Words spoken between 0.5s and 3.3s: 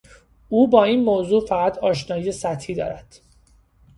با این موضوع فقط آشنایی سطحی دارد.